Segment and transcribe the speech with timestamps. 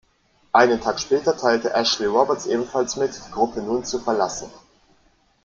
[0.51, 4.49] Einen Tag später teilte Ashley Roberts ebenfalls mit, die Gruppe nun zu verlassen.